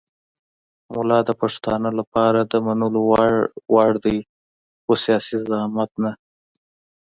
ملا 0.93 1.19
د 1.25 1.31
پښتانه 1.41 1.89
لپاره 1.99 2.39
د 2.43 2.53
منلو 2.65 3.01
وړ 3.73 3.91
دی 4.05 4.17
خو 4.83 4.93
سیاسي 5.03 5.35
زعامت 5.47 5.91
نه. 6.03 6.11